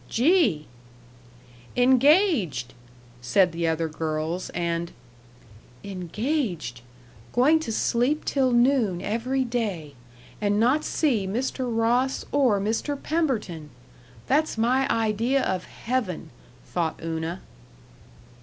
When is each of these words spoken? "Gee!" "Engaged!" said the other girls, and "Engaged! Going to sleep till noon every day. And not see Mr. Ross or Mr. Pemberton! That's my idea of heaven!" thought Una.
"Gee!" 0.09 0.65
"Engaged!" 1.77 2.73
said 3.21 3.51
the 3.51 3.67
other 3.67 3.87
girls, 3.87 4.49
and 4.49 4.93
"Engaged! 5.83 6.81
Going 7.33 7.59
to 7.59 7.71
sleep 7.71 8.25
till 8.25 8.49
noon 8.51 8.99
every 9.03 9.43
day. 9.43 9.93
And 10.41 10.59
not 10.59 10.83
see 10.83 11.27
Mr. 11.27 11.67
Ross 11.69 12.25
or 12.31 12.59
Mr. 12.59 12.97
Pemberton! 12.99 13.69
That's 14.25 14.57
my 14.57 14.87
idea 14.89 15.43
of 15.43 15.65
heaven!" 15.65 16.31
thought 16.65 16.99
Una. 17.03 17.41